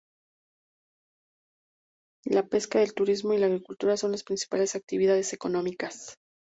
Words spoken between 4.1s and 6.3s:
las principales actividades económicas.